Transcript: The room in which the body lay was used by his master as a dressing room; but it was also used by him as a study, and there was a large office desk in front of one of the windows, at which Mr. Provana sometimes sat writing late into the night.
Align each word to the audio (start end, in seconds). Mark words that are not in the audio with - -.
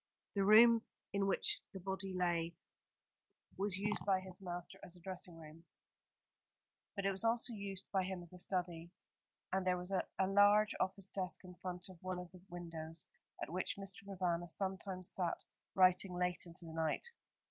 The 0.33 0.43
room 0.43 0.81
in 1.13 1.27
which 1.27 1.61
the 1.73 1.79
body 1.79 2.11
lay 2.11 2.55
was 3.55 3.77
used 3.77 4.03
by 4.03 4.19
his 4.19 4.41
master 4.41 4.79
as 4.83 4.95
a 4.95 4.99
dressing 4.99 5.37
room; 5.37 5.65
but 6.95 7.05
it 7.05 7.11
was 7.11 7.23
also 7.23 7.53
used 7.53 7.83
by 7.91 8.05
him 8.05 8.23
as 8.23 8.33
a 8.33 8.39
study, 8.39 8.89
and 9.53 9.63
there 9.63 9.77
was 9.77 9.91
a 9.91 10.03
large 10.25 10.73
office 10.79 11.11
desk 11.11 11.41
in 11.43 11.53
front 11.53 11.87
of 11.87 12.01
one 12.01 12.17
of 12.17 12.31
the 12.31 12.41
windows, 12.49 13.05
at 13.43 13.51
which 13.53 13.77
Mr. 13.77 14.03
Provana 14.07 14.49
sometimes 14.49 15.07
sat 15.13 15.43
writing 15.75 16.15
late 16.15 16.47
into 16.47 16.65
the 16.65 16.73
night. 16.73 17.05